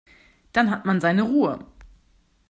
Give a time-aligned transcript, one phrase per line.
[0.51, 1.63] Dann hat man seine Ruhe.